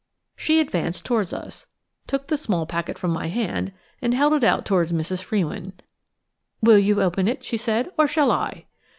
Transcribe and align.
She 0.35 0.59
advanced 0.59 1.05
towards 1.05 1.31
us, 1.31 1.67
took 2.07 2.25
the 2.25 2.35
small 2.35 2.65
packet 2.65 2.97
from 2.97 3.11
my 3.11 3.27
hands, 3.27 3.69
and 4.01 4.15
held 4.15 4.33
it 4.33 4.43
out 4.43 4.65
towards 4.65 4.91
Mrs. 4.91 5.21
Frewin. 5.23 5.73
"Will 6.59 6.79
you 6.79 7.03
open 7.03 7.27
it?" 7.27 7.43
she 7.45 7.55
said, 7.55 7.91
"or 7.99 8.07
shall 8.07 8.31
I?" 8.31 8.65